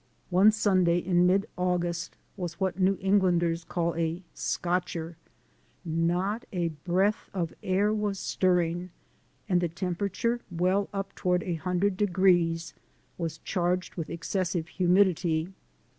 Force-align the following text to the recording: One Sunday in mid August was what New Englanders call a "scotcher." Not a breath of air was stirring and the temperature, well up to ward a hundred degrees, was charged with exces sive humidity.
One 0.31 0.51
Sunday 0.51 0.97
in 0.97 1.27
mid 1.27 1.47
August 1.57 2.15
was 2.35 2.59
what 2.59 2.79
New 2.79 2.97
Englanders 2.99 3.63
call 3.63 3.93
a 3.95 4.23
"scotcher." 4.33 5.15
Not 5.85 6.43
a 6.51 6.69
breath 6.69 7.29
of 7.35 7.53
air 7.61 7.93
was 7.93 8.17
stirring 8.17 8.89
and 9.47 9.61
the 9.61 9.69
temperature, 9.69 10.41
well 10.49 10.89
up 10.91 11.13
to 11.17 11.27
ward 11.27 11.43
a 11.43 11.53
hundred 11.53 11.97
degrees, 11.97 12.73
was 13.19 13.37
charged 13.43 13.93
with 13.93 14.07
exces 14.07 14.53
sive 14.53 14.69
humidity. 14.69 15.49